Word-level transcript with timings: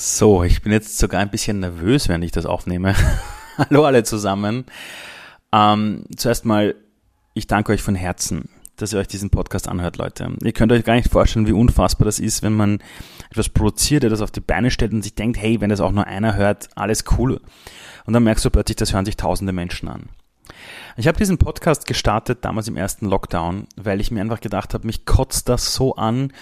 So, 0.00 0.44
ich 0.44 0.62
bin 0.62 0.70
jetzt 0.70 0.96
sogar 0.96 1.20
ein 1.20 1.28
bisschen 1.28 1.58
nervös, 1.58 2.08
wenn 2.08 2.22
ich 2.22 2.30
das 2.30 2.46
aufnehme. 2.46 2.94
Hallo 3.58 3.84
alle 3.84 4.04
zusammen. 4.04 4.64
Ähm, 5.50 6.04
zuerst 6.16 6.44
mal, 6.44 6.76
ich 7.34 7.48
danke 7.48 7.72
euch 7.72 7.82
von 7.82 7.96
Herzen, 7.96 8.48
dass 8.76 8.92
ihr 8.92 9.00
euch 9.00 9.08
diesen 9.08 9.30
Podcast 9.30 9.66
anhört, 9.66 9.96
Leute. 9.96 10.36
Ihr 10.44 10.52
könnt 10.52 10.70
euch 10.70 10.84
gar 10.84 10.94
nicht 10.94 11.10
vorstellen, 11.10 11.48
wie 11.48 11.52
unfassbar 11.52 12.04
das 12.04 12.20
ist, 12.20 12.44
wenn 12.44 12.52
man 12.52 12.78
etwas 13.28 13.48
produziert, 13.48 14.04
der 14.04 14.10
das 14.10 14.20
auf 14.20 14.30
die 14.30 14.38
Beine 14.38 14.70
stellt 14.70 14.92
und 14.92 15.02
sich 15.02 15.16
denkt, 15.16 15.36
hey, 15.36 15.60
wenn 15.60 15.70
das 15.70 15.80
auch 15.80 15.90
nur 15.90 16.06
einer 16.06 16.36
hört, 16.36 16.68
alles 16.76 17.02
cool. 17.18 17.40
Und 18.06 18.12
dann 18.12 18.22
merkst 18.22 18.44
du 18.44 18.50
plötzlich, 18.50 18.76
das 18.76 18.92
hören 18.92 19.04
sich 19.04 19.16
tausende 19.16 19.52
Menschen 19.52 19.88
an. 19.88 20.10
Ich 20.96 21.08
habe 21.08 21.18
diesen 21.18 21.38
Podcast 21.38 21.88
gestartet 21.88 22.44
damals 22.44 22.68
im 22.68 22.76
ersten 22.76 23.06
Lockdown, 23.06 23.66
weil 23.74 24.00
ich 24.00 24.12
mir 24.12 24.20
einfach 24.20 24.40
gedacht 24.40 24.74
habe, 24.74 24.86
mich 24.86 25.06
kotzt 25.06 25.48
das 25.48 25.74
so 25.74 25.96
an, 25.96 26.32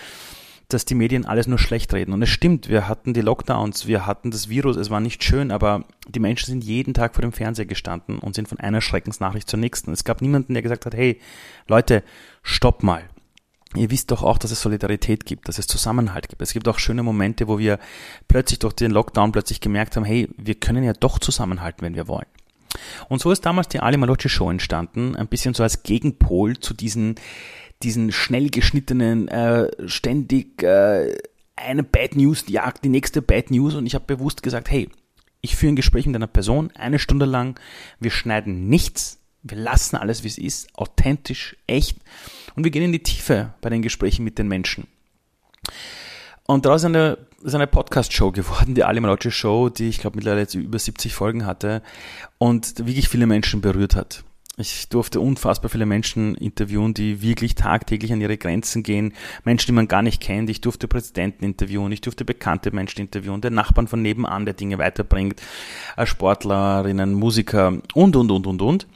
dass 0.68 0.84
die 0.84 0.94
Medien 0.94 1.24
alles 1.24 1.46
nur 1.46 1.58
schlecht 1.58 1.94
reden. 1.94 2.12
Und 2.12 2.22
es 2.22 2.28
stimmt, 2.28 2.68
wir 2.68 2.88
hatten 2.88 3.14
die 3.14 3.20
Lockdowns, 3.20 3.86
wir 3.86 4.06
hatten 4.06 4.30
das 4.30 4.48
Virus, 4.48 4.76
es 4.76 4.90
war 4.90 5.00
nicht 5.00 5.22
schön, 5.22 5.50
aber 5.50 5.84
die 6.08 6.18
Menschen 6.18 6.46
sind 6.46 6.64
jeden 6.64 6.92
Tag 6.94 7.14
vor 7.14 7.22
dem 7.22 7.32
Fernseher 7.32 7.66
gestanden 7.66 8.18
und 8.18 8.34
sind 8.34 8.48
von 8.48 8.58
einer 8.58 8.80
Schreckensnachricht 8.80 9.48
zur 9.48 9.60
nächsten. 9.60 9.92
Es 9.92 10.04
gab 10.04 10.20
niemanden, 10.22 10.54
der 10.54 10.62
gesagt 10.62 10.86
hat, 10.86 10.94
hey, 10.94 11.20
Leute, 11.68 12.02
stopp 12.42 12.82
mal. 12.82 13.04
Ihr 13.74 13.90
wisst 13.90 14.10
doch 14.10 14.22
auch, 14.22 14.38
dass 14.38 14.50
es 14.50 14.62
Solidarität 14.62 15.26
gibt, 15.26 15.48
dass 15.48 15.58
es 15.58 15.66
Zusammenhalt 15.66 16.28
gibt. 16.28 16.40
Es 16.40 16.52
gibt 16.52 16.66
auch 16.66 16.78
schöne 16.78 17.02
Momente, 17.02 17.46
wo 17.46 17.58
wir 17.58 17.78
plötzlich 18.26 18.58
durch 18.58 18.74
den 18.74 18.90
Lockdown 18.90 19.32
plötzlich 19.32 19.60
gemerkt 19.60 19.96
haben, 19.96 20.04
hey, 20.04 20.28
wir 20.36 20.54
können 20.54 20.82
ja 20.82 20.92
doch 20.94 21.18
zusammenhalten, 21.18 21.82
wenn 21.82 21.94
wir 21.94 22.08
wollen. 22.08 22.26
Und 23.08 23.20
so 23.20 23.30
ist 23.30 23.44
damals 23.44 23.68
die 23.68 23.80
Ali 23.80 23.96
Malocci 23.96 24.28
Show 24.28 24.50
entstanden, 24.50 25.16
ein 25.16 25.28
bisschen 25.28 25.54
so 25.54 25.62
als 25.62 25.82
Gegenpol 25.82 26.58
zu 26.58 26.74
diesen 26.74 27.16
diesen 27.82 28.12
schnell 28.12 28.50
geschnittenen, 28.50 29.28
äh, 29.28 29.68
ständig 29.88 30.62
äh, 30.62 31.16
eine 31.56 31.82
Bad 31.82 32.16
News 32.16 32.44
jagt 32.48 32.84
die 32.84 32.88
nächste 32.88 33.22
Bad 33.22 33.50
News 33.50 33.74
und 33.74 33.86
ich 33.86 33.94
habe 33.94 34.04
bewusst 34.06 34.42
gesagt, 34.42 34.70
hey, 34.70 34.88
ich 35.40 35.56
führe 35.56 35.72
ein 35.72 35.76
Gespräch 35.76 36.06
mit 36.06 36.16
einer 36.16 36.26
Person 36.26 36.70
eine 36.74 36.98
Stunde 36.98 37.26
lang, 37.26 37.58
wir 38.00 38.10
schneiden 38.10 38.68
nichts, 38.68 39.20
wir 39.42 39.58
lassen 39.58 39.96
alles, 39.96 40.24
wie 40.24 40.28
es 40.28 40.38
ist, 40.38 40.74
authentisch, 40.76 41.56
echt 41.66 41.98
und 42.54 42.64
wir 42.64 42.70
gehen 42.70 42.82
in 42.82 42.92
die 42.92 43.02
Tiefe 43.02 43.54
bei 43.60 43.70
den 43.70 43.82
Gesprächen 43.82 44.24
mit 44.24 44.38
den 44.38 44.48
Menschen. 44.48 44.86
Und 46.46 46.64
daraus 46.64 46.82
ist 46.82 46.86
eine, 46.86 47.18
ist 47.42 47.54
eine 47.54 47.66
Podcast-Show 47.66 48.32
geworden, 48.32 48.74
die 48.74 48.84
Ali 48.84 49.00
Malocci 49.00 49.30
Show, 49.30 49.68
die 49.68 49.88
ich 49.88 49.98
glaube 49.98 50.16
mittlerweile 50.16 50.42
jetzt 50.42 50.54
über 50.54 50.78
70 50.78 51.12
Folgen 51.12 51.44
hatte 51.44 51.82
und 52.38 52.78
wirklich 52.78 53.08
viele 53.08 53.26
Menschen 53.26 53.60
berührt 53.60 53.96
hat. 53.96 54.24
Ich 54.58 54.88
durfte 54.88 55.20
unfassbar 55.20 55.68
viele 55.68 55.84
Menschen 55.84 56.34
interviewen, 56.34 56.94
die 56.94 57.20
wirklich 57.20 57.56
tagtäglich 57.56 58.10
an 58.14 58.22
ihre 58.22 58.38
Grenzen 58.38 58.82
gehen. 58.82 59.12
Menschen, 59.44 59.66
die 59.66 59.72
man 59.72 59.86
gar 59.86 60.00
nicht 60.00 60.22
kennt. 60.22 60.48
Ich 60.48 60.62
durfte 60.62 60.88
Präsidenten 60.88 61.44
interviewen, 61.44 61.92
ich 61.92 62.00
durfte 62.00 62.24
bekannte 62.24 62.70
Menschen 62.70 63.00
interviewen, 63.00 63.42
den 63.42 63.52
Nachbarn 63.52 63.86
von 63.86 64.00
nebenan, 64.00 64.46
der 64.46 64.54
Dinge 64.54 64.78
weiterbringt, 64.78 65.42
Sportlerinnen, 66.02 67.12
Musiker 67.12 67.82
und, 67.92 68.16
und, 68.16 68.30
und, 68.30 68.46
und, 68.46 68.62
und. 68.62 68.86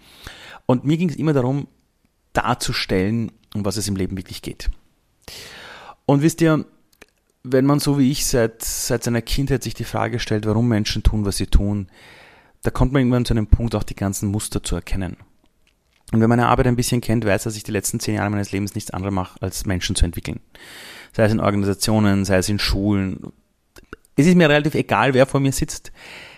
Und 0.64 0.84
mir 0.84 0.97
ging 0.97 1.11
es 1.11 1.16
immer 1.16 1.34
darum, 1.34 1.69
darzustellen, 2.33 3.31
um 3.55 3.62
was 3.62 3.77
es 3.77 3.86
im 3.86 3.97
Leben 3.97 4.16
wirklich 4.16 4.41
geht. 4.41 4.70
Und 6.06 6.22
wisst 6.22 6.41
ihr, 6.41 6.64
wenn 7.42 7.66
man 7.66 7.81
so 7.81 7.98
wie 7.98 8.11
ich 8.11 8.25
seit, 8.25 8.62
seit 8.62 9.05
seiner 9.05 9.20
Kindheit 9.20 9.62
sich 9.62 9.75
die 9.75 9.84
Frage 9.84 10.20
stellt, 10.20 10.47
warum 10.47 10.69
Menschen 10.69 11.03
tun, 11.03 11.27
was 11.27 11.36
sie 11.36 11.48
tun, 11.48 11.88
da 12.62 12.70
kommt 12.70 12.92
man 12.92 13.00
irgendwann 13.00 13.27
zu 13.27 13.34
einem 13.34 13.47
Punkt, 13.47 13.75
auch 13.75 13.83
die 13.83 13.97
ganzen 13.97 14.31
Muster 14.31 14.62
zu 14.62 14.75
erkennen. 14.75 15.19
Und 16.12 16.20
wer 16.20 16.28
meine 16.28 16.48
Arbeit 16.48 16.66
ein 16.66 16.77
bisschen 16.77 17.00
kennt, 17.00 17.25
weiß, 17.25 17.44
dass 17.44 17.56
ich 17.56 17.62
die 17.62 17.72
letzten 17.72 18.00
zehn 18.00 18.16
Jahre 18.16 18.30
meines 18.30 18.53
Lebens 18.53 18.75
nichts 18.75 18.91
anderes 18.91 19.14
mache, 19.14 19.41
als 19.42 19.66
Menschen 19.66 19.94
zu 19.94 20.05
entwickeln. 20.05 20.41
Sei 21.12 21.25
es 21.25 21.33
in 21.33 21.41
Organisationen, 21.41 22.25
sei 22.25 22.39
es 22.39 22.48
in 22.48 22.58
Schulen. 22.58 23.33
Es 24.16 24.27
ist 24.27 24.36
mir 24.36 24.48
relativ 24.48 24.75
egal, 24.75 25.14
wer 25.14 25.27
vor 25.27 25.41
mir 25.41 25.53
sitzt. 25.53 25.92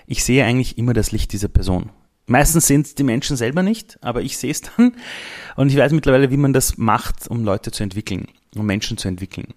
Ich 0.07 0.25
sehe 0.25 0.45
eigentlich 0.45 0.77
immer 0.79 0.93
das 0.93 1.13
Licht 1.13 1.33
dieser 1.33 1.49
Person. 1.49 1.91
Meistens 2.27 2.67
sind 2.67 2.87
es 2.87 2.95
die 2.95 3.03
Menschen 3.03 3.37
selber 3.37 3.63
nicht, 3.63 3.99
aber 4.03 4.23
ich 4.23 4.39
sehe 4.39 4.51
es 4.51 4.61
dann. 4.61 4.95
Und 5.57 5.71
ich 5.71 5.77
weiß 5.77 5.93
mittlerweile, 5.93 6.31
wie 6.31 6.37
man 6.37 6.53
das 6.53 6.79
macht, 6.79 7.29
um 7.29 7.45
Leute 7.45 7.71
zu 7.73 7.83
entwickeln, 7.83 8.29
um 8.55 8.67
Menschen 8.67 8.97
zu 8.97 9.09
entwickeln. 9.09 9.55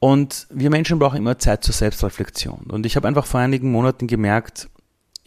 Und 0.00 0.46
wir 0.50 0.70
Menschen 0.70 0.98
brauchen 0.98 1.18
immer 1.18 1.38
Zeit 1.38 1.64
zur 1.64 1.74
Selbstreflexion. 1.74 2.66
Und 2.70 2.86
ich 2.86 2.96
habe 2.96 3.08
einfach 3.08 3.26
vor 3.26 3.40
einigen 3.40 3.72
Monaten 3.72 4.06
gemerkt, 4.06 4.70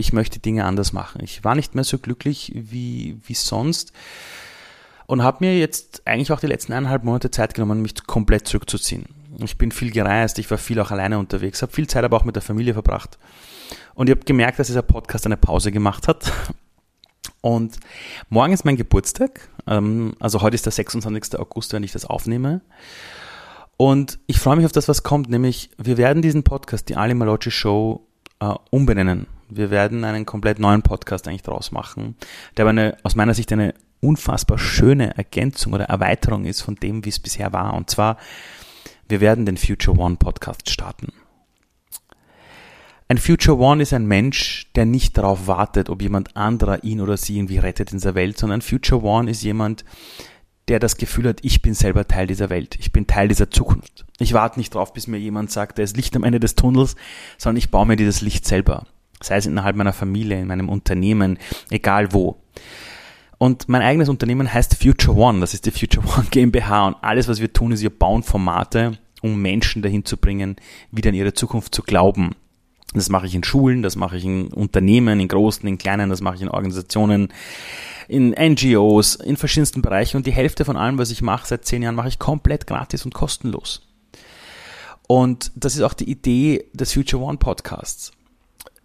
ich 0.01 0.13
möchte 0.13 0.39
Dinge 0.39 0.65
anders 0.65 0.91
machen. 0.91 1.23
Ich 1.23 1.43
war 1.43 1.55
nicht 1.55 1.75
mehr 1.75 1.83
so 1.83 1.97
glücklich 1.97 2.51
wie, 2.53 3.17
wie 3.25 3.33
sonst 3.33 3.93
und 5.05 5.23
habe 5.23 5.37
mir 5.41 5.57
jetzt 5.57 6.01
eigentlich 6.05 6.31
auch 6.31 6.39
die 6.39 6.47
letzten 6.47 6.73
eineinhalb 6.73 7.03
Monate 7.03 7.31
Zeit 7.31 7.53
genommen, 7.53 7.81
mich 7.81 7.95
komplett 8.05 8.47
zurückzuziehen. 8.47 9.05
Ich 9.43 9.57
bin 9.57 9.71
viel 9.71 9.91
gereist, 9.91 10.39
ich 10.39 10.49
war 10.51 10.57
viel 10.57 10.79
auch 10.79 10.91
alleine 10.91 11.19
unterwegs, 11.19 11.61
habe 11.61 11.71
viel 11.71 11.87
Zeit 11.87 12.03
aber 12.03 12.17
auch 12.17 12.25
mit 12.25 12.35
der 12.35 12.43
Familie 12.43 12.73
verbracht. 12.73 13.17
Und 13.93 14.09
ich 14.09 14.15
habe 14.15 14.25
gemerkt, 14.25 14.59
dass 14.59 14.67
dieser 14.67 14.81
Podcast 14.81 15.25
eine 15.25 15.37
Pause 15.37 15.71
gemacht 15.71 16.07
hat. 16.07 16.31
Und 17.41 17.77
morgen 18.29 18.53
ist 18.53 18.65
mein 18.65 18.77
Geburtstag. 18.77 19.49
Ähm, 19.67 20.15
also 20.19 20.41
heute 20.41 20.55
ist 20.55 20.65
der 20.65 20.71
26. 20.71 21.39
August, 21.39 21.73
wenn 21.73 21.83
ich 21.83 21.91
das 21.91 22.05
aufnehme. 22.05 22.61
Und 23.77 24.19
ich 24.27 24.39
freue 24.39 24.57
mich 24.57 24.65
auf 24.65 24.71
das, 24.71 24.87
was 24.87 25.03
kommt, 25.03 25.29
nämlich 25.29 25.71
wir 25.77 25.97
werden 25.97 26.21
diesen 26.21 26.43
Podcast, 26.43 26.87
die 26.89 26.95
Ali 26.95 27.15
Malocci 27.15 27.51
Show, 27.51 28.07
äh, 28.39 28.53
umbenennen. 28.69 29.27
Wir 29.53 29.69
werden 29.69 30.05
einen 30.05 30.25
komplett 30.25 30.59
neuen 30.59 30.81
Podcast 30.81 31.27
eigentlich 31.27 31.41
draus 31.41 31.73
machen, 31.73 32.15
der 32.55 32.63
aber 32.63 32.69
eine, 32.69 32.97
aus 33.03 33.15
meiner 33.15 33.33
Sicht 33.33 33.51
eine 33.51 33.73
unfassbar 33.99 34.57
schöne 34.57 35.17
Ergänzung 35.17 35.73
oder 35.73 35.85
Erweiterung 35.85 36.45
ist 36.45 36.61
von 36.61 36.75
dem, 36.75 37.03
wie 37.03 37.09
es 37.09 37.19
bisher 37.19 37.51
war. 37.51 37.73
Und 37.73 37.89
zwar, 37.89 38.17
wir 39.09 39.19
werden 39.19 39.45
den 39.45 39.57
Future 39.57 39.97
One 39.97 40.15
Podcast 40.15 40.69
starten. 40.69 41.11
Ein 43.09 43.17
Future 43.17 43.57
One 43.57 43.83
ist 43.83 43.91
ein 43.91 44.05
Mensch, 44.05 44.71
der 44.75 44.85
nicht 44.85 45.17
darauf 45.17 45.47
wartet, 45.47 45.89
ob 45.89 46.01
jemand 46.01 46.37
anderer 46.37 46.85
ihn 46.85 47.01
oder 47.01 47.17
sie 47.17 47.35
irgendwie 47.35 47.57
rettet 47.57 47.91
in 47.91 47.97
dieser 47.97 48.15
Welt, 48.15 48.37
sondern 48.37 48.61
Future 48.61 49.03
One 49.03 49.29
ist 49.29 49.43
jemand, 49.43 49.83
der 50.69 50.79
das 50.79 50.95
Gefühl 50.95 51.27
hat, 51.27 51.39
ich 51.41 51.61
bin 51.61 51.73
selber 51.73 52.07
Teil 52.07 52.27
dieser 52.27 52.49
Welt, 52.49 52.77
ich 52.79 52.93
bin 52.93 53.07
Teil 53.07 53.27
dieser 53.27 53.51
Zukunft. 53.51 54.05
Ich 54.19 54.31
warte 54.31 54.57
nicht 54.59 54.73
drauf, 54.73 54.93
bis 54.93 55.07
mir 55.07 55.17
jemand 55.17 55.51
sagt, 55.51 55.77
da 55.77 55.83
ist 55.83 55.97
Licht 55.97 56.15
am 56.15 56.23
Ende 56.23 56.39
des 56.39 56.55
Tunnels, 56.55 56.95
sondern 57.37 57.57
ich 57.57 57.69
baue 57.69 57.85
mir 57.85 57.97
dieses 57.97 58.21
Licht 58.21 58.45
selber 58.45 58.85
sei 59.21 59.37
es 59.37 59.45
innerhalb 59.45 59.75
meiner 59.75 59.93
Familie, 59.93 60.39
in 60.39 60.47
meinem 60.47 60.69
Unternehmen, 60.69 61.37
egal 61.69 62.13
wo. 62.13 62.41
Und 63.41 63.69
mein 63.69 63.81
eigenes 63.81 64.07
Unternehmen 64.07 64.53
heißt 64.53 64.75
Future 64.75 65.17
One, 65.17 65.39
das 65.39 65.55
ist 65.55 65.65
die 65.65 65.71
Future 65.71 66.05
One 66.05 66.27
GmbH 66.31 66.87
und 66.87 66.97
alles, 67.01 67.27
was 67.27 67.41
wir 67.41 67.51
tun, 67.51 67.71
ist, 67.71 67.81
wir 67.81 67.89
bauen 67.89 68.21
Formate, 68.21 68.99
um 69.23 69.41
Menschen 69.41 69.81
dahin 69.81 70.05
zu 70.05 70.17
bringen, 70.17 70.57
wieder 70.91 71.09
in 71.09 71.15
ihre 71.15 71.33
Zukunft 71.33 71.73
zu 71.73 71.81
glauben. 71.81 72.35
Das 72.93 73.09
mache 73.09 73.25
ich 73.25 73.33
in 73.33 73.43
Schulen, 73.43 73.81
das 73.81 73.95
mache 73.95 74.17
ich 74.17 74.25
in 74.25 74.49
Unternehmen, 74.49 75.19
in 75.19 75.27
großen, 75.27 75.67
in 75.67 75.77
kleinen, 75.77 76.09
das 76.09 76.21
mache 76.21 76.35
ich 76.35 76.41
in 76.41 76.49
Organisationen, 76.49 77.29
in 78.07 78.31
NGOs, 78.31 79.15
in 79.15 79.37
verschiedensten 79.37 79.81
Bereichen. 79.81 80.17
Und 80.17 80.27
die 80.27 80.33
Hälfte 80.33 80.63
von 80.63 80.77
allem, 80.77 80.97
was 80.97 81.09
ich 81.09 81.21
mache 81.21 81.47
seit 81.47 81.65
zehn 81.65 81.81
Jahren, 81.81 81.95
mache 81.95 82.09
ich 82.09 82.19
komplett 82.19 82.67
gratis 82.67 83.05
und 83.05 83.13
kostenlos. 83.15 83.87
Und 85.07 85.51
das 85.55 85.75
ist 85.75 85.81
auch 85.81 85.93
die 85.93 86.11
Idee 86.11 86.65
des 86.73 86.93
Future 86.93 87.23
One 87.23 87.37
Podcasts 87.37 88.11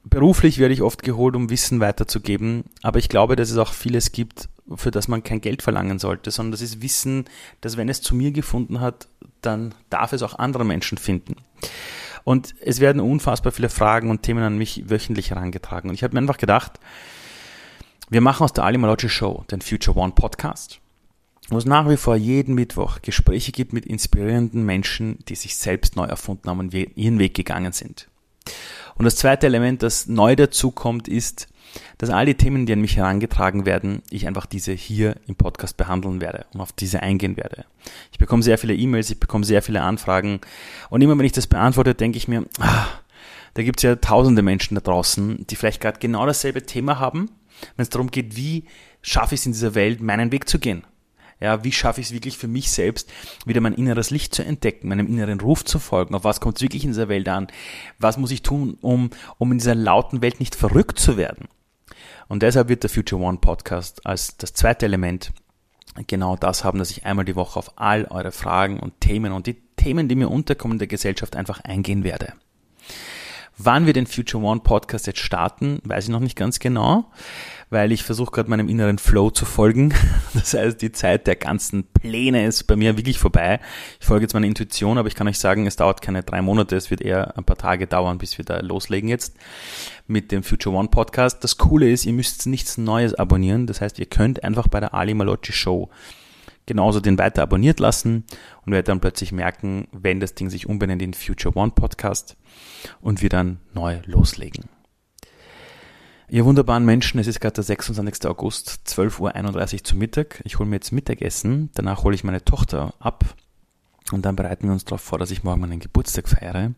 beruflich 0.09 0.59
werde 0.59 0.75
ich 0.75 0.83
oft 0.83 1.03
geholt, 1.03 1.37
um 1.37 1.51
Wissen 1.51 1.81
weiterzugeben, 1.81 2.65
aber 2.83 2.99
ich 2.99 3.09
glaube, 3.09 3.37
dass 3.37 3.51
es 3.51 3.59
auch 3.59 3.73
vieles 3.73 4.13
gibt, 4.13 4.49
für 4.75 4.91
das 4.91 5.09
man 5.09 5.23
kein 5.23 5.41
Geld 5.41 5.63
verlangen 5.63 5.99
sollte, 5.99 6.31
sondern 6.31 6.53
das 6.53 6.63
ist 6.63 6.83
Wissen, 6.83 7.25
dass 7.61 7.77
wenn 7.77 7.89
es 7.89 8.03
zu 8.03 8.15
mir 8.15 8.33
gefunden 8.33 8.81
hat, 8.81 9.09
dann 9.43 9.75
darf 9.91 10.13
es 10.13 10.23
auch 10.23 10.39
andere 10.39 10.65
Menschen 10.65 10.99
finden. 10.99 11.37
Und 12.25 12.55
es 12.61 12.81
werden 12.81 13.01
unfassbar 13.01 13.53
viele 13.53 13.69
Fragen 13.69 14.11
und 14.11 14.23
Themen 14.23 14.43
an 14.43 14.59
mich 14.59 14.91
wöchentlich 14.91 15.31
herangetragen. 15.31 15.91
Und 15.91 15.95
ich 15.95 16.03
habe 16.03 16.15
mir 16.15 16.21
einfach 16.21 16.39
gedacht, 16.39 16.81
wir 18.09 18.21
machen 18.21 18.43
aus 18.43 18.53
der 18.53 18.65
Alimalogy 18.65 19.09
Show 19.09 19.45
den 19.51 19.61
Future 19.61 19.97
One 19.97 20.13
Podcast, 20.13 20.81
wo 21.49 21.59
es 21.59 21.65
nach 21.65 21.89
wie 21.89 21.97
vor 21.97 22.17
jeden 22.17 22.57
Mittwoch 22.57 23.03
Gespräche 23.03 23.53
gibt 23.53 23.73
mit 23.73 23.87
inspirierenden 23.87 24.65
Menschen, 24.65 25.19
die 25.29 25.37
sich 25.37 25.57
selbst 25.57 25.95
neu 25.95 26.07
erfunden 26.07 26.51
haben 26.51 26.59
und 26.59 26.75
ihren 26.75 27.21
Weg 27.21 27.35
gegangen 27.35 27.73
sind. 27.73 28.09
Und 28.97 29.05
das 29.05 29.17
zweite 29.17 29.47
Element, 29.47 29.83
das 29.83 30.07
neu 30.07 30.37
dazukommt, 30.37 31.09
ist, 31.09 31.49
dass 31.99 32.11
all 32.11 32.27
die 32.27 32.35
Themen, 32.35 32.67
die 32.67 32.73
an 32.73 32.81
mich 32.81 32.97
herangetragen 32.97 33.67
werden, 33.67 34.03
ich 34.11 34.27
einfach 34.27 34.47
diese 34.47 34.73
hier 34.73 35.17
im 35.27 35.37
Podcast 35.37 35.77
behandeln 35.77 36.21
werde 36.21 36.47
und 36.55 36.61
auf 36.61 36.73
diese 36.73 37.03
eingehen 37.03 37.37
werde. 37.37 37.65
Ich 38.13 38.19
bekomme 38.19 38.43
sehr 38.43 38.59
viele 38.59 38.75
E-Mails, 38.75 39.11
ich 39.11 39.21
bekomme 39.21 39.45
sehr 39.45 39.63
viele 39.63 39.83
Anfragen 39.83 40.41
und 40.91 41.03
immer 41.03 41.19
wenn 41.19 41.27
ich 41.27 41.33
das 41.33 41.47
beantworte, 41.47 41.95
denke 41.95 42.19
ich 42.19 42.29
mir, 42.29 42.47
ah, 42.61 42.87
da 43.55 43.63
gibt 43.63 43.79
es 43.79 43.83
ja 43.83 43.97
tausende 43.97 44.43
Menschen 44.43 44.75
da 44.75 44.81
draußen, 44.81 45.47
die 45.47 45.57
vielleicht 45.57 45.81
gerade 45.81 45.99
genau 45.99 46.27
dasselbe 46.27 46.65
Thema 46.65 46.99
haben, 46.99 47.31
wenn 47.77 47.83
es 47.83 47.91
darum 47.91 48.11
geht, 48.11 48.37
wie 48.37 48.65
schaffe 49.03 49.35
ich 49.35 49.41
es 49.41 49.47
in 49.47 49.53
dieser 49.53 49.75
Welt, 49.75 50.01
meinen 50.01 50.33
Weg 50.33 50.49
zu 50.49 50.59
gehen. 50.59 50.85
Ja, 51.41 51.65
wie 51.65 51.73
schaffe 51.73 52.01
ich 52.01 52.09
es 52.09 52.13
wirklich 52.13 52.39
für 52.39 52.49
mich 52.49 52.71
selbst, 52.71 53.11
wieder 53.45 53.61
mein 53.61 53.75
inneres 53.75 54.11
Licht 54.11 54.35
zu 54.35 54.43
entdecken, 54.43 54.89
meinem 54.89 55.07
inneren 55.07 55.41
Ruf 55.41 55.65
zu 55.65 55.79
folgen? 55.79 56.15
Auf 56.15 56.25
was 56.25 56.41
kommt 56.41 56.57
es 56.57 56.63
wirklich 56.63 56.85
in 56.85 56.91
dieser 56.91 57.09
Welt 57.09 57.29
an? 57.29 57.49
Was 57.99 58.17
muss 58.17 58.31
ich 58.31 58.43
tun, 58.43 58.79
um, 58.81 59.11
um 59.39 59.53
in 59.53 59.59
dieser 59.59 59.75
lauten 59.75 60.23
Welt 60.23 60.41
nicht 60.41 60.55
verrückt 60.55 60.99
zu 60.99 61.17
werden? 61.17 61.49
Und 62.29 62.43
deshalb 62.43 62.69
wird 62.69 62.83
der 62.83 62.91
Future 62.91 63.23
One 63.23 63.39
Podcast 63.39 64.05
als 64.07 64.37
das 64.37 64.55
zweite 64.55 64.87
Element 64.87 65.33
genau 66.07 66.37
das 66.37 66.65
haben, 66.65 66.79
dass 66.79 66.91
ich 66.91 67.05
einmal 67.07 67.25
die 67.25 67.37
Woche 67.37 67.59
auf 67.59 67.79
all 67.79 68.07
eure 68.07 68.33
Fragen 68.33 68.81
und 68.81 69.01
Themen 69.01 69.33
und 69.33 69.47
die 69.47 69.57
Themen, 69.77 70.09
die 70.09 70.17
mir 70.17 70.31
unterkommen 70.31 70.77
in 70.77 70.81
der 70.81 70.89
Gesellschaft 70.89 71.37
einfach 71.37 71.61
eingehen 71.61 72.03
werde. 72.03 72.33
Wann 73.59 73.87
wir 73.87 73.95
den 73.95 74.07
Future 74.07 74.45
One 74.45 74.61
Podcast 74.61 75.07
jetzt 75.07 75.21
starten, 75.21 75.81
weiß 75.85 76.05
ich 76.05 76.11
noch 76.11 76.21
nicht 76.21 76.37
ganz 76.37 76.59
genau, 76.59 77.11
weil 77.71 77.91
ich 77.91 78.03
versuche 78.03 78.31
gerade 78.31 78.51
meinem 78.51 78.69
inneren 78.69 78.99
Flow 78.99 79.31
zu 79.31 79.47
folgen. 79.47 79.95
Das 80.35 80.53
heißt, 80.53 80.83
die 80.83 80.93
Zeit 80.93 81.27
der 81.27 81.37
ganzen 81.37 81.85
Pläne 81.85 82.45
ist 82.45 82.65
bei 82.65 82.77
mir 82.77 82.99
wirklich 82.99 83.19
vorbei. 83.19 83.59
Ich 83.99 84.07
folge 84.07 84.25
jetzt 84.25 84.35
meiner 84.35 84.47
Intuition, 84.47 84.99
aber 84.99 85.09
ich 85.09 85.15
kann 85.15 85.27
euch 85.27 85.39
sagen, 85.39 85.67
es 85.67 85.77
dauert 85.77 86.03
keine 86.03 86.23
drei 86.23 86.43
Monate, 86.43 86.77
es 86.77 86.91
wird 86.91 87.01
eher 87.01 87.39
ein 87.39 87.45
paar 87.45 87.57
Tage 87.57 87.87
dauern, 87.87 88.19
bis 88.19 88.37
wir 88.37 88.45
da 88.45 88.61
loslegen 88.61 89.09
jetzt 89.09 89.35
mit 90.07 90.31
dem 90.31 90.43
Future 90.43 90.77
One 90.77 90.89
Podcast. 90.89 91.43
Das 91.43 91.57
Coole 91.57 91.91
ist, 91.91 92.05
ihr 92.05 92.13
müsst 92.13 92.47
nichts 92.47 92.77
Neues 92.77 93.15
abonnieren. 93.15 93.67
Das 93.67 93.81
heißt, 93.81 93.99
ihr 93.99 94.07
könnt 94.07 94.45
einfach 94.45 94.69
bei 94.69 94.81
der 94.81 94.93
Ali 94.93 95.15
Malocci 95.15 95.53
Show 95.53 95.89
genauso 96.67 97.01
den 97.01 97.19
weiter 97.19 97.43
abonniert 97.43 97.81
lassen 97.81 98.25
und 98.65 98.73
werdet 98.73 98.89
dann 98.89 99.01
plötzlich 99.01 99.33
merken, 99.33 99.89
wenn 99.93 100.21
das 100.21 100.35
Ding 100.35 100.51
sich 100.51 100.69
umbenennt 100.69 101.03
in 101.03 101.15
Future 101.15 101.57
One 101.57 101.73
Podcast 101.73 102.37
und 103.01 103.23
wir 103.23 103.29
dann 103.29 103.61
neu 103.73 104.01
loslegen. 104.05 104.69
Ihr 106.29 106.45
wunderbaren 106.45 106.85
Menschen, 106.85 107.21
es 107.21 107.29
ist 107.29 107.41
gerade 107.41 107.55
der 107.55 107.65
26. 107.65 108.27
August, 108.27 108.81
12.31 108.87 109.75
Uhr 109.75 109.85
zu 109.85 109.97
Mittag. 109.97 110.43
Ich 110.45 110.59
hole 110.59 110.69
mir 110.69 110.77
jetzt 110.77 110.91
Mittagessen, 110.91 111.71
danach 111.75 112.03
hole 112.03 112.17
ich 112.17 112.25
meine 112.25 112.45
Tochter 112.45 112.95
ab 112.99 113.25
und 114.11 114.25
dann 114.25 114.35
bereiten 114.35 114.67
wir 114.67 114.73
uns 114.73 114.85
darauf 114.85 115.01
vor, 115.01 115.19
dass 115.19 115.31
ich 115.31 115.45
morgen 115.45 115.61
meinen 115.61 115.79
Geburtstag 115.79 116.29
feiere. 116.29 116.73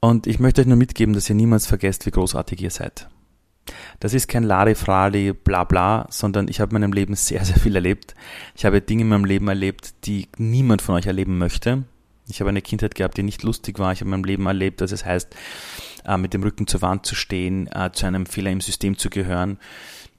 Und 0.00 0.26
ich 0.26 0.38
möchte 0.38 0.60
euch 0.60 0.66
nur 0.66 0.76
mitgeben, 0.76 1.14
dass 1.14 1.28
ihr 1.30 1.34
niemals 1.34 1.66
vergesst, 1.66 2.04
wie 2.04 2.10
großartig 2.10 2.60
ihr 2.60 2.70
seid. 2.70 3.08
Das 4.00 4.14
ist 4.14 4.28
kein 4.28 4.42
Larifrali, 4.42 5.32
bla 5.32 5.64
bla, 5.64 6.06
sondern 6.10 6.48
ich 6.48 6.60
habe 6.60 6.74
in 6.74 6.80
meinem 6.80 6.92
Leben 6.92 7.14
sehr, 7.14 7.44
sehr 7.44 7.56
viel 7.56 7.74
erlebt. 7.74 8.14
Ich 8.54 8.64
habe 8.64 8.80
Dinge 8.80 9.02
in 9.02 9.08
meinem 9.08 9.24
Leben 9.24 9.48
erlebt, 9.48 9.94
die 10.04 10.28
niemand 10.38 10.82
von 10.82 10.94
euch 10.94 11.06
erleben 11.06 11.38
möchte. 11.38 11.84
Ich 12.28 12.40
habe 12.40 12.50
eine 12.50 12.62
Kindheit 12.62 12.94
gehabt, 12.94 13.16
die 13.16 13.22
nicht 13.22 13.42
lustig 13.42 13.78
war. 13.78 13.92
Ich 13.92 14.00
habe 14.00 14.08
in 14.08 14.12
meinem 14.12 14.24
Leben 14.24 14.46
erlebt, 14.46 14.80
dass 14.80 14.92
es 14.92 15.04
heißt, 15.04 15.34
äh, 16.04 16.16
mit 16.16 16.34
dem 16.34 16.42
Rücken 16.42 16.66
zur 16.66 16.82
Wand 16.82 17.06
zu 17.06 17.14
stehen, 17.14 17.68
äh, 17.68 17.90
zu 17.92 18.06
einem 18.06 18.26
Fehler 18.26 18.50
im 18.50 18.60
System 18.60 18.98
zu 18.98 19.10
gehören. 19.10 19.58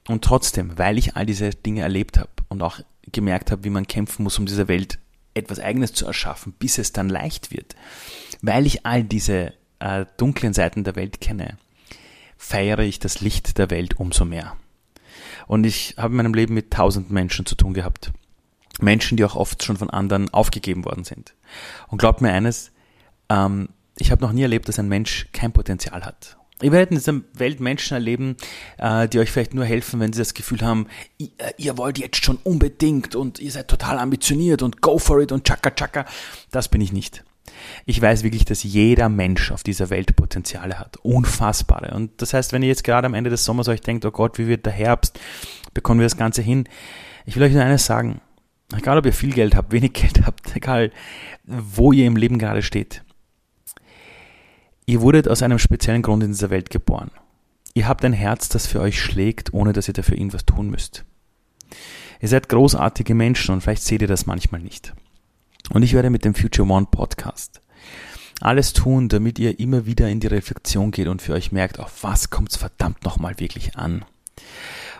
Und 0.08 0.24
trotzdem, 0.24 0.78
weil 0.78 0.96
ich 0.96 1.16
all 1.16 1.26
diese 1.26 1.50
Dinge 1.50 1.82
erlebt 1.82 2.18
habe 2.18 2.30
und 2.48 2.62
auch 2.62 2.80
gemerkt 3.12 3.50
habe, 3.50 3.64
wie 3.64 3.70
man 3.70 3.86
kämpfen 3.86 4.22
muss, 4.22 4.38
um 4.38 4.46
dieser 4.46 4.68
Welt 4.68 4.98
etwas 5.34 5.60
Eigenes 5.60 5.92
zu 5.92 6.06
erschaffen, 6.06 6.54
bis 6.58 6.78
es 6.78 6.92
dann 6.92 7.08
leicht 7.08 7.52
wird, 7.52 7.76
weil 8.42 8.66
ich 8.66 8.86
all 8.86 9.04
diese 9.04 9.52
äh, 9.78 10.06
dunklen 10.16 10.52
Seiten 10.52 10.84
der 10.84 10.96
Welt 10.96 11.20
kenne, 11.20 11.58
feiere 12.38 12.78
ich 12.80 12.98
das 12.98 13.20
Licht 13.20 13.58
der 13.58 13.70
Welt 13.70 13.98
umso 13.98 14.24
mehr. 14.24 14.56
Und 15.46 15.64
ich 15.64 15.94
habe 15.98 16.12
in 16.12 16.16
meinem 16.16 16.34
Leben 16.34 16.54
mit 16.54 16.70
tausend 16.70 17.10
Menschen 17.10 17.44
zu 17.44 17.54
tun 17.54 17.74
gehabt. 17.74 18.12
Menschen, 18.80 19.16
die 19.16 19.24
auch 19.24 19.34
oft 19.34 19.62
schon 19.64 19.76
von 19.76 19.90
anderen 19.90 20.32
aufgegeben 20.32 20.84
worden 20.84 21.04
sind. 21.04 21.34
Und 21.88 21.98
glaubt 21.98 22.20
mir 22.20 22.32
eines, 22.32 22.70
ähm, 23.28 23.70
ich 23.98 24.12
habe 24.12 24.22
noch 24.22 24.32
nie 24.32 24.42
erlebt, 24.42 24.68
dass 24.68 24.78
ein 24.78 24.88
Mensch 24.88 25.26
kein 25.32 25.52
Potenzial 25.52 26.04
hat. 26.04 26.36
Ihr 26.62 26.72
werdet 26.72 26.90
in 26.90 26.96
dieser 26.96 27.20
Welt 27.34 27.60
Menschen 27.60 27.94
erleben, 27.94 28.36
äh, 28.78 29.08
die 29.08 29.18
euch 29.18 29.30
vielleicht 29.30 29.54
nur 29.54 29.64
helfen, 29.64 30.00
wenn 30.00 30.12
sie 30.12 30.20
das 30.20 30.34
Gefühl 30.34 30.60
haben, 30.62 30.86
ihr, 31.16 31.28
äh, 31.38 31.52
ihr 31.56 31.78
wollt 31.78 31.98
jetzt 31.98 32.24
schon 32.24 32.36
unbedingt 32.36 33.14
und 33.14 33.38
ihr 33.38 33.50
seid 33.50 33.68
total 33.68 33.98
ambitioniert 33.98 34.62
und 34.62 34.80
go 34.80 34.98
for 34.98 35.20
it 35.20 35.32
und 35.32 35.44
chaka 35.44 35.70
chaka. 35.70 36.04
Das 36.50 36.68
bin 36.68 36.80
ich 36.80 36.92
nicht. 36.92 37.24
Ich 37.86 38.00
weiß 38.00 38.22
wirklich, 38.22 38.44
dass 38.44 38.62
jeder 38.62 39.08
Mensch 39.08 39.50
auf 39.50 39.62
dieser 39.62 39.90
Welt 39.90 40.16
Potenziale 40.16 40.78
hat. 40.78 40.96
Unfassbare. 40.98 41.94
Und 41.94 42.20
das 42.22 42.34
heißt, 42.34 42.52
wenn 42.52 42.62
ihr 42.62 42.68
jetzt 42.68 42.84
gerade 42.84 43.06
am 43.06 43.14
Ende 43.14 43.30
des 43.30 43.44
Sommers 43.44 43.68
euch 43.68 43.80
denkt, 43.80 44.04
oh 44.04 44.10
Gott, 44.10 44.38
wie 44.38 44.46
wird 44.46 44.66
der 44.66 44.72
Herbst? 44.72 45.18
Bekommen 45.74 46.00
wir 46.00 46.06
das 46.06 46.16
Ganze 46.16 46.42
hin? 46.42 46.68
Ich 47.26 47.36
will 47.36 47.42
euch 47.42 47.52
nur 47.52 47.62
eines 47.62 47.86
sagen. 47.86 48.20
Egal, 48.76 48.98
ob 48.98 49.06
ihr 49.06 49.12
viel 49.12 49.32
Geld 49.32 49.54
habt, 49.54 49.72
wenig 49.72 49.92
Geld 49.94 50.26
habt, 50.26 50.54
egal, 50.54 50.92
wo 51.44 51.92
ihr 51.92 52.06
im 52.06 52.16
Leben 52.16 52.38
gerade 52.38 52.62
steht. 52.62 53.02
Ihr 54.86 55.00
wurdet 55.00 55.28
aus 55.28 55.42
einem 55.42 55.58
speziellen 55.58 56.02
Grund 56.02 56.22
in 56.22 56.32
dieser 56.32 56.50
Welt 56.50 56.70
geboren. 56.70 57.10
Ihr 57.74 57.86
habt 57.86 58.04
ein 58.04 58.12
Herz, 58.12 58.48
das 58.48 58.66
für 58.66 58.80
euch 58.80 59.00
schlägt, 59.00 59.52
ohne 59.52 59.72
dass 59.72 59.88
ihr 59.88 59.94
dafür 59.94 60.16
irgendwas 60.16 60.46
tun 60.46 60.70
müsst. 60.70 61.04
Ihr 62.20 62.28
seid 62.28 62.48
großartige 62.48 63.14
Menschen 63.14 63.52
und 63.52 63.60
vielleicht 63.60 63.82
seht 63.82 64.02
ihr 64.02 64.08
das 64.08 64.26
manchmal 64.26 64.60
nicht. 64.60 64.94
Und 65.72 65.82
ich 65.82 65.92
werde 65.92 66.10
mit 66.10 66.24
dem 66.24 66.34
Future 66.34 66.68
One 66.68 66.86
Podcast 66.90 67.60
alles 68.40 68.72
tun, 68.72 69.08
damit 69.08 69.38
ihr 69.38 69.58
immer 69.58 69.86
wieder 69.86 70.08
in 70.08 70.20
die 70.20 70.26
Reflexion 70.26 70.90
geht 70.90 71.08
und 71.08 71.22
für 71.22 71.34
euch 71.34 71.52
merkt, 71.52 71.78
auf 71.80 72.02
was 72.02 72.30
kommt 72.30 72.50
es 72.50 72.56
verdammt 72.56 73.04
nochmal 73.04 73.38
wirklich 73.38 73.76
an. 73.76 74.04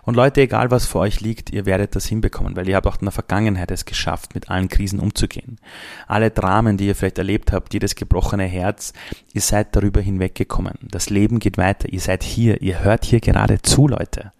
Und 0.02 0.14
Leute, 0.14 0.40
egal 0.40 0.70
was 0.70 0.86
vor 0.86 1.02
euch 1.02 1.20
liegt, 1.20 1.50
ihr 1.50 1.66
werdet 1.66 1.94
das 1.94 2.06
hinbekommen, 2.06 2.56
weil 2.56 2.66
ihr 2.68 2.76
habt 2.76 2.86
auch 2.86 2.98
in 2.98 3.04
der 3.04 3.12
Vergangenheit 3.12 3.70
es 3.70 3.84
geschafft, 3.84 4.34
mit 4.34 4.48
allen 4.48 4.68
Krisen 4.68 5.00
umzugehen. 5.00 5.58
Alle 6.06 6.30
Dramen, 6.30 6.78
die 6.78 6.86
ihr 6.86 6.94
vielleicht 6.94 7.18
erlebt 7.18 7.52
habt, 7.52 7.74
jedes 7.74 7.94
gebrochene 7.94 8.44
Herz, 8.44 8.94
ihr 9.34 9.42
seid 9.42 9.76
darüber 9.76 10.00
hinweggekommen. 10.00 10.78
Das 10.82 11.10
Leben 11.10 11.40
geht 11.40 11.58
weiter, 11.58 11.90
ihr 11.90 12.00
seid 12.00 12.22
hier, 12.22 12.62
ihr 12.62 12.82
hört 12.82 13.04
hier 13.04 13.20
gerade 13.20 13.60
zu, 13.60 13.86
Leute. 13.86 14.32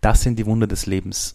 Das 0.00 0.22
sind 0.22 0.38
die 0.38 0.46
Wunder 0.46 0.66
des 0.66 0.86
Lebens. 0.86 1.34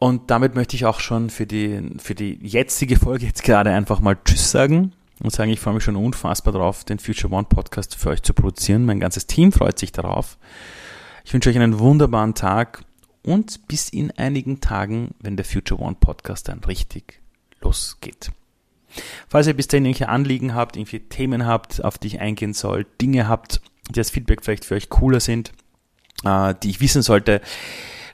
Und 0.00 0.30
damit 0.30 0.54
möchte 0.54 0.76
ich 0.76 0.84
auch 0.84 1.00
schon 1.00 1.28
für 1.28 1.46
die, 1.46 1.82
für 1.98 2.14
die 2.14 2.38
jetzige 2.40 2.96
Folge 2.96 3.26
jetzt 3.26 3.42
gerade 3.42 3.72
einfach 3.72 4.00
mal 4.00 4.16
Tschüss 4.24 4.50
sagen 4.50 4.92
und 5.20 5.32
sagen, 5.32 5.50
ich 5.50 5.58
freue 5.58 5.74
mich 5.74 5.82
schon 5.82 5.96
unfassbar 5.96 6.52
drauf, 6.52 6.84
den 6.84 7.00
Future 7.00 7.32
One 7.32 7.48
Podcast 7.48 7.96
für 7.96 8.10
euch 8.10 8.22
zu 8.22 8.32
produzieren. 8.32 8.84
Mein 8.84 9.00
ganzes 9.00 9.26
Team 9.26 9.50
freut 9.50 9.78
sich 9.78 9.90
darauf. 9.90 10.38
Ich 11.24 11.34
wünsche 11.34 11.50
euch 11.50 11.56
einen 11.56 11.80
wunderbaren 11.80 12.34
Tag 12.34 12.84
und 13.24 13.66
bis 13.66 13.88
in 13.88 14.12
einigen 14.12 14.60
Tagen, 14.60 15.14
wenn 15.20 15.36
der 15.36 15.44
Future 15.44 15.80
One 15.80 15.96
Podcast 15.98 16.48
dann 16.48 16.60
richtig 16.60 17.20
losgeht. 17.60 18.30
Falls 19.28 19.48
ihr 19.48 19.54
bis 19.54 19.66
dahin 19.66 19.84
irgendwelche 19.84 20.08
Anliegen 20.08 20.54
habt, 20.54 20.76
irgendwelche 20.76 21.08
Themen 21.08 21.44
habt, 21.44 21.84
auf 21.84 21.98
die 21.98 22.06
ich 22.06 22.20
eingehen 22.20 22.54
soll, 22.54 22.86
Dinge 23.00 23.26
habt, 23.26 23.60
die 23.90 23.98
als 23.98 24.10
Feedback 24.10 24.44
vielleicht 24.44 24.64
für 24.64 24.76
euch 24.76 24.88
cooler 24.88 25.20
sind, 25.20 25.52
äh, 26.24 26.54
die 26.62 26.70
ich 26.70 26.80
wissen 26.80 27.02
sollte, 27.02 27.40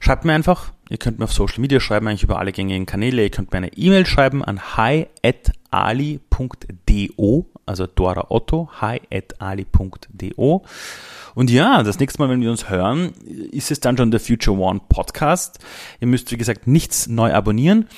schreibt 0.01 0.25
mir 0.25 0.33
einfach 0.33 0.73
Ihr 0.91 0.99
könnt 0.99 1.19
mir 1.19 1.25
auf 1.25 1.33
Social 1.33 1.61
Media 1.61 1.81
schreiben, 1.81 2.07
eigentlich 2.07 2.23
über 2.25 2.39
alle 2.39 2.53
gängigen 2.53 2.85
Kanäle. 2.87 3.23
Ihr 3.23 3.31
könnt 3.31 3.53
mir 3.53 3.59
eine 3.59 3.73
E-Mail 3.73 4.05
schreiben 4.07 4.45
an 4.45 4.77
hi.ali.do, 4.77 5.07
also 7.65 7.87
Dora 7.87 8.27
Otto, 8.29 8.69
hi.ali.do. 8.81 10.65
Und 11.35 11.51
ja, 11.51 11.83
das 11.83 11.99
nächste 11.99 12.21
Mal, 12.21 12.29
wenn 12.29 12.43
wir 12.43 12.51
uns 12.51 12.69
hören, 12.69 13.13
ist 13.51 13.71
es 13.71 13.81
dann 13.81 13.97
schon 13.97 14.11
der 14.11 14.21
Future 14.21 14.57
One 14.59 14.81
Podcast. 14.89 15.59
Ihr 16.01 16.07
müsst, 16.07 16.31
wie 16.31 16.37
gesagt, 16.37 16.67
nichts 16.67 17.07
neu 17.07 17.33
abonnieren. 17.33 17.89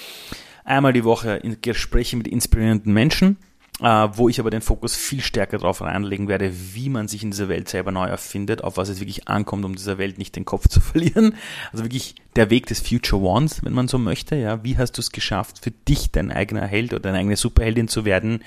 Einmal 0.65 0.93
die 0.93 1.05
Woche 1.05 1.41
Gespräche 1.61 2.17
mit 2.17 2.29
inspirierenden 2.29 2.93
Menschen 2.93 3.37
äh, 3.81 4.08
wo 4.12 4.28
ich 4.28 4.40
aber 4.40 4.50
den 4.50 4.62
Fokus 4.62 4.96
viel 4.96 5.20
stärker 5.20 5.58
darauf 5.58 5.82
reinlegen 5.82 6.28
werde, 6.28 6.50
wie 6.75 6.88
man 6.88 7.08
sich 7.08 7.23
in 7.23 7.30
dieser 7.30 7.50
Welt 7.50 7.68
selber 7.68 7.92
neu 7.92 8.06
erfindet, 8.06 8.64
auf 8.64 8.78
was 8.78 8.88
es 8.88 9.00
wirklich 9.00 9.28
ankommt, 9.28 9.66
um 9.66 9.75
dieser 9.75 9.99
Welt 9.99 10.16
nicht 10.16 10.35
den 10.35 10.47
Kopf 10.47 10.68
zu 10.68 10.80
verlieren. 10.80 11.35
Also 11.73 11.85
wirklich 11.85 12.14
der 12.37 12.49
Weg 12.49 12.66
des 12.66 12.80
Future 12.80 13.21
Ones, 13.21 13.62
wenn 13.64 13.75
man 13.75 13.88
so 13.88 13.99
möchte. 13.99 14.37
Ja, 14.37 14.64
wie 14.64 14.78
hast 14.78 14.92
du 14.92 15.00
es 15.00 15.12
geschafft, 15.12 15.59
für 15.62 15.71
dich 15.71 16.11
dein 16.11 16.33
eigener 16.33 16.66
Held 16.66 16.92
oder 16.92 17.00
deine 17.00 17.18
eigene 17.18 17.37
Superheldin 17.37 17.88
zu 17.88 18.06
werden? 18.06 18.42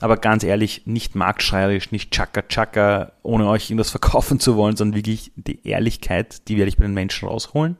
Aber 0.00 0.16
ganz 0.16 0.44
ehrlich, 0.44 0.82
nicht 0.86 1.14
marktschreierisch, 1.14 1.92
nicht 1.92 2.10
Chaka 2.12 2.42
Chaka, 2.42 3.12
ohne 3.22 3.46
euch 3.48 3.68
irgendwas 3.70 3.90
verkaufen 3.92 4.40
zu 4.40 4.56
wollen, 4.56 4.76
sondern 4.76 4.96
wirklich 4.96 5.32
die 5.36 5.66
Ehrlichkeit, 5.66 6.48
die 6.48 6.56
werde 6.56 6.70
ich 6.70 6.78
bei 6.78 6.84
den 6.84 6.94
Menschen 6.94 7.28
rausholen. 7.28 7.76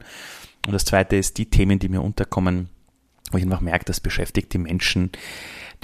Und 0.66 0.72
das 0.72 0.84
zweite 0.84 1.16
ist 1.16 1.38
die 1.38 1.48
Themen, 1.48 1.78
die 1.78 1.88
mir 1.88 2.02
unterkommen, 2.02 2.68
wo 3.30 3.38
ich 3.38 3.44
einfach 3.44 3.60
merke, 3.60 3.84
das 3.84 4.00
beschäftigt 4.00 4.52
die 4.52 4.58
Menschen 4.58 5.10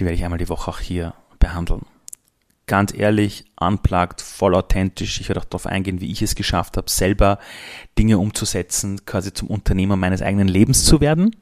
die 0.00 0.04
werde 0.04 0.16
ich 0.16 0.24
einmal 0.24 0.38
die 0.38 0.48
Woche 0.48 0.70
auch 0.70 0.80
hier 0.80 1.14
behandeln. 1.38 1.82
Ganz 2.66 2.94
ehrlich, 2.94 3.44
unplugged, 3.58 4.20
voll 4.20 4.54
authentisch. 4.54 5.20
Ich 5.20 5.28
werde 5.28 5.40
auch 5.40 5.44
darauf 5.44 5.66
eingehen, 5.66 6.00
wie 6.00 6.10
ich 6.10 6.22
es 6.22 6.36
geschafft 6.36 6.76
habe, 6.76 6.88
selber 6.88 7.40
Dinge 7.98 8.18
umzusetzen, 8.18 9.04
quasi 9.04 9.32
zum 9.32 9.48
Unternehmer 9.48 9.96
meines 9.96 10.22
eigenen 10.22 10.46
Lebens 10.46 10.84
zu 10.84 11.00
werden. 11.00 11.34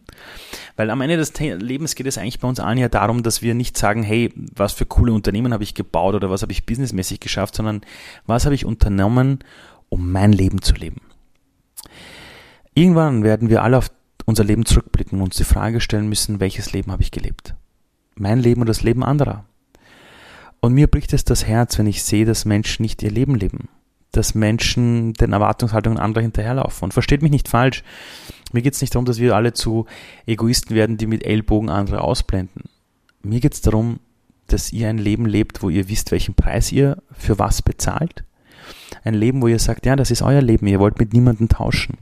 Weil 0.76 0.88
am 0.88 1.02
Ende 1.02 1.18
des 1.18 1.38
Lebens 1.38 1.94
geht 1.94 2.06
es 2.06 2.16
eigentlich 2.16 2.40
bei 2.40 2.48
uns 2.48 2.60
allen 2.60 2.78
ja 2.78 2.88
darum, 2.88 3.22
dass 3.22 3.42
wir 3.42 3.54
nicht 3.54 3.76
sagen, 3.76 4.02
hey, 4.02 4.32
was 4.34 4.72
für 4.72 4.86
coole 4.86 5.12
Unternehmen 5.12 5.52
habe 5.52 5.64
ich 5.64 5.74
gebaut 5.74 6.14
oder 6.14 6.30
was 6.30 6.42
habe 6.42 6.52
ich 6.52 6.64
businessmäßig 6.64 7.20
geschafft, 7.20 7.54
sondern 7.54 7.82
was 8.26 8.46
habe 8.46 8.54
ich 8.54 8.64
unternommen, 8.64 9.40
um 9.90 10.10
mein 10.10 10.32
Leben 10.32 10.62
zu 10.62 10.74
leben. 10.74 11.02
Irgendwann 12.72 13.22
werden 13.22 13.50
wir 13.50 13.62
alle 13.62 13.76
auf 13.76 13.90
unser 14.28 14.44
Leben 14.44 14.64
zurückblicken 14.64 15.18
und 15.18 15.24
uns 15.24 15.36
die 15.36 15.44
Frage 15.44 15.80
stellen 15.80 16.08
müssen, 16.08 16.38
welches 16.38 16.72
Leben 16.72 16.92
habe 16.92 17.02
ich 17.02 17.10
gelebt? 17.10 17.54
mein 18.20 18.38
Leben 18.38 18.60
und 18.60 18.68
das 18.68 18.82
Leben 18.82 19.04
anderer. 19.04 19.44
Und 20.60 20.74
mir 20.74 20.88
bricht 20.88 21.12
es 21.12 21.24
das 21.24 21.46
Herz, 21.46 21.78
wenn 21.78 21.86
ich 21.86 22.02
sehe, 22.02 22.24
dass 22.24 22.44
Menschen 22.44 22.82
nicht 22.82 23.02
ihr 23.02 23.10
Leben 23.10 23.34
leben, 23.34 23.68
dass 24.12 24.34
Menschen 24.34 25.12
den 25.14 25.32
Erwartungshaltungen 25.32 25.98
anderer 25.98 26.22
hinterherlaufen. 26.22 26.86
Und 26.86 26.92
versteht 26.92 27.22
mich 27.22 27.30
nicht 27.30 27.48
falsch, 27.48 27.84
mir 28.52 28.62
geht 28.62 28.74
es 28.74 28.80
nicht 28.80 28.94
darum, 28.94 29.04
dass 29.04 29.18
wir 29.18 29.36
alle 29.36 29.52
zu 29.52 29.86
Egoisten 30.26 30.74
werden, 30.74 30.96
die 30.96 31.06
mit 31.06 31.24
Ellbogen 31.24 31.70
andere 31.70 32.00
ausblenden. 32.00 32.64
Mir 33.22 33.40
geht 33.40 33.54
es 33.54 33.60
darum, 33.60 34.00
dass 34.46 34.72
ihr 34.72 34.88
ein 34.88 34.98
Leben 34.98 35.26
lebt, 35.26 35.62
wo 35.62 35.68
ihr 35.68 35.88
wisst, 35.88 36.10
welchen 36.10 36.34
Preis 36.34 36.72
ihr 36.72 37.02
für 37.12 37.38
was 37.38 37.62
bezahlt. 37.62 38.24
Ein 39.04 39.14
Leben, 39.14 39.42
wo 39.42 39.48
ihr 39.48 39.58
sagt, 39.58 39.86
ja, 39.86 39.96
das 39.96 40.10
ist 40.10 40.22
euer 40.22 40.40
Leben, 40.40 40.66
ihr 40.66 40.80
wollt 40.80 40.98
mit 40.98 41.12
niemandem 41.12 41.48
tauschen. 41.48 41.98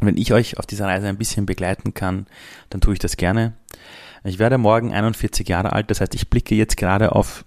Wenn 0.00 0.16
ich 0.16 0.32
euch 0.32 0.58
auf 0.58 0.66
dieser 0.66 0.86
Reise 0.86 1.08
ein 1.08 1.18
bisschen 1.18 1.46
begleiten 1.46 1.94
kann, 1.94 2.26
dann 2.70 2.80
tue 2.80 2.94
ich 2.94 2.98
das 2.98 3.16
gerne. 3.16 3.54
Ich 4.24 4.38
werde 4.38 4.58
morgen 4.58 4.92
41 4.92 5.48
Jahre 5.48 5.72
alt, 5.72 5.90
das 5.90 6.00
heißt, 6.00 6.14
ich 6.14 6.28
blicke 6.28 6.54
jetzt 6.54 6.76
gerade 6.76 7.12
auf 7.12 7.44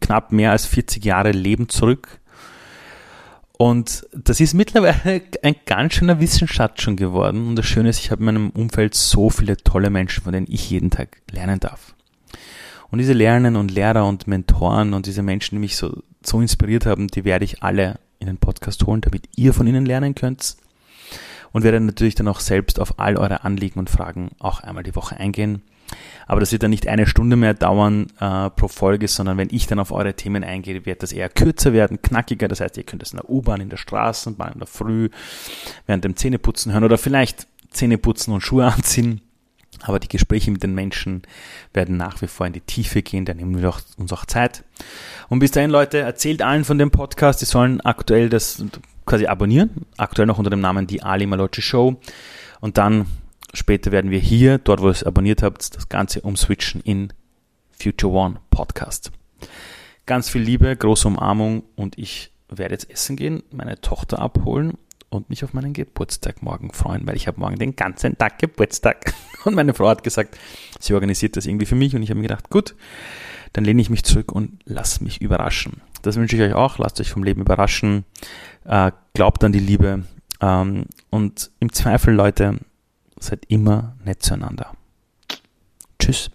knapp 0.00 0.32
mehr 0.32 0.50
als 0.50 0.64
40 0.66 1.04
Jahre 1.04 1.32
Leben 1.32 1.68
zurück. 1.68 2.20
Und 3.58 4.06
das 4.12 4.40
ist 4.40 4.54
mittlerweile 4.54 5.22
ein 5.42 5.56
ganz 5.64 5.94
schöner 5.94 6.20
Wissensschatz 6.20 6.82
schon 6.82 6.96
geworden. 6.96 7.48
Und 7.48 7.56
das 7.56 7.66
Schöne 7.66 7.88
ist, 7.88 8.00
ich 8.00 8.10
habe 8.10 8.20
in 8.20 8.26
meinem 8.26 8.50
Umfeld 8.50 8.94
so 8.94 9.30
viele 9.30 9.56
tolle 9.56 9.90
Menschen, 9.90 10.24
von 10.24 10.32
denen 10.32 10.46
ich 10.48 10.70
jeden 10.70 10.90
Tag 10.90 11.22
lernen 11.30 11.60
darf. 11.60 11.94
Und 12.90 12.98
diese 12.98 13.14
Lernen 13.14 13.56
und 13.56 13.70
Lehrer 13.70 14.06
und 14.06 14.26
Mentoren 14.26 14.94
und 14.94 15.06
diese 15.06 15.22
Menschen, 15.22 15.56
die 15.56 15.60
mich 15.60 15.76
so, 15.76 16.02
so 16.24 16.40
inspiriert 16.40 16.86
haben, 16.86 17.08
die 17.08 17.24
werde 17.24 17.44
ich 17.44 17.62
alle 17.62 17.98
in 18.20 18.26
den 18.26 18.38
Podcast 18.38 18.86
holen, 18.86 19.00
damit 19.00 19.28
ihr 19.36 19.52
von 19.52 19.66
ihnen 19.66 19.86
lernen 19.86 20.14
könnt. 20.14 20.56
Und 21.52 21.62
werde 21.62 21.80
natürlich 21.80 22.14
dann 22.14 22.28
auch 22.28 22.40
selbst 22.40 22.80
auf 22.80 22.98
all 22.98 23.16
eure 23.16 23.44
Anliegen 23.44 23.78
und 23.78 23.90
Fragen 23.90 24.30
auch 24.38 24.60
einmal 24.60 24.82
die 24.82 24.94
Woche 24.94 25.16
eingehen. 25.16 25.62
Aber 26.26 26.40
das 26.40 26.52
wird 26.52 26.62
dann 26.62 26.70
nicht 26.70 26.88
eine 26.88 27.06
Stunde 27.06 27.36
mehr 27.36 27.54
dauern 27.54 28.08
äh, 28.20 28.50
pro 28.50 28.68
Folge, 28.68 29.06
sondern 29.06 29.38
wenn 29.38 29.48
ich 29.50 29.66
dann 29.66 29.78
auf 29.78 29.92
eure 29.92 30.14
Themen 30.14 30.42
eingehe, 30.42 30.84
wird 30.84 31.02
das 31.02 31.12
eher 31.12 31.28
kürzer 31.28 31.72
werden, 31.72 32.02
knackiger. 32.02 32.48
Das 32.48 32.60
heißt, 32.60 32.76
ihr 32.76 32.82
könnt 32.82 33.02
es 33.02 33.12
in 33.12 33.18
der 33.18 33.30
U-Bahn, 33.30 33.60
in 33.60 33.68
der 33.68 33.76
Straßenbahn, 33.76 34.54
in 34.54 34.58
der 34.58 34.66
Früh, 34.66 35.08
während 35.86 36.04
dem 36.04 36.16
Zähneputzen 36.16 36.72
hören 36.72 36.84
oder 36.84 36.98
vielleicht 36.98 37.46
Zähneputzen 37.70 38.34
und 38.34 38.40
Schuhe 38.40 38.66
anziehen. 38.72 39.20
Aber 39.82 40.00
die 40.00 40.08
Gespräche 40.08 40.50
mit 40.50 40.62
den 40.62 40.74
Menschen 40.74 41.22
werden 41.74 41.96
nach 41.96 42.22
wie 42.22 42.26
vor 42.26 42.46
in 42.46 42.54
die 42.54 42.60
Tiefe 42.60 43.02
gehen, 43.02 43.26
da 43.26 43.34
nehmen 43.34 43.60
wir 43.60 43.74
uns 43.98 44.12
auch 44.12 44.24
Zeit. 44.24 44.64
Und 45.28 45.38
bis 45.38 45.50
dahin, 45.50 45.70
Leute, 45.70 45.98
erzählt 45.98 46.40
allen 46.40 46.64
von 46.64 46.78
dem 46.78 46.90
Podcast, 46.90 47.42
die 47.42 47.46
sollen 47.46 47.82
aktuell 47.82 48.30
das 48.30 48.64
quasi 49.06 49.26
abonnieren, 49.26 49.86
aktuell 49.96 50.26
noch 50.26 50.38
unter 50.38 50.50
dem 50.50 50.60
Namen 50.60 50.86
Die 50.86 51.02
Ali 51.02 51.26
Malocci 51.26 51.62
Show. 51.62 51.96
Und 52.60 52.76
dann 52.76 53.06
später 53.54 53.92
werden 53.92 54.10
wir 54.10 54.18
hier, 54.18 54.58
dort 54.58 54.80
wo 54.80 54.88
ihr 54.88 54.92
es 54.92 55.04
abonniert 55.04 55.42
habt, 55.42 55.74
das 55.74 55.88
Ganze 55.88 56.20
umswitchen 56.20 56.80
in 56.82 57.12
Future 57.70 58.12
One 58.12 58.40
Podcast. 58.50 59.12
Ganz 60.04 60.28
viel 60.28 60.42
Liebe, 60.42 60.76
große 60.76 61.08
Umarmung 61.08 61.64
und 61.74 61.98
ich 61.98 62.32
werde 62.48 62.74
jetzt 62.74 62.90
essen 62.90 63.16
gehen, 63.16 63.42
meine 63.50 63.80
Tochter 63.80 64.18
abholen 64.18 64.74
und 65.08 65.30
mich 65.30 65.44
auf 65.44 65.52
meinen 65.52 65.72
Geburtstag 65.72 66.42
morgen 66.42 66.72
freuen, 66.72 67.06
weil 67.06 67.16
ich 67.16 67.26
habe 67.26 67.40
morgen 67.40 67.58
den 67.58 67.76
ganzen 67.76 68.16
Tag 68.18 68.38
Geburtstag. 68.38 69.12
Und 69.44 69.54
meine 69.54 69.74
Frau 69.74 69.88
hat 69.88 70.02
gesagt, 70.02 70.36
sie 70.80 70.92
organisiert 70.94 71.36
das 71.36 71.46
irgendwie 71.46 71.66
für 71.66 71.76
mich 71.76 71.94
und 71.94 72.02
ich 72.02 72.10
habe 72.10 72.18
mir 72.18 72.26
gedacht, 72.26 72.50
gut, 72.50 72.74
dann 73.52 73.64
lehne 73.64 73.80
ich 73.80 73.90
mich 73.90 74.04
zurück 74.04 74.32
und 74.32 74.60
lass 74.64 75.00
mich 75.00 75.20
überraschen. 75.20 75.80
Das 76.02 76.16
wünsche 76.16 76.36
ich 76.36 76.42
euch 76.42 76.54
auch, 76.54 76.78
lasst 76.78 77.00
euch 77.00 77.10
vom 77.10 77.24
Leben 77.24 77.40
überraschen, 77.40 78.04
äh, 78.64 78.92
glaubt 79.14 79.42
an 79.44 79.52
die 79.52 79.60
Liebe 79.60 80.04
ähm, 80.40 80.86
und 81.10 81.50
im 81.60 81.72
Zweifel, 81.72 82.14
Leute, 82.14 82.58
seid 83.18 83.44
immer 83.48 83.96
nett 84.04 84.22
zueinander. 84.22 84.72
Tschüss. 85.98 86.30